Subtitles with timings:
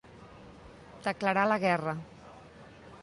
[1.09, 1.95] Declarar la guerra.